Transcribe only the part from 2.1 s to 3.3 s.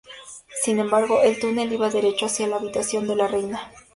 hacia la habitación de la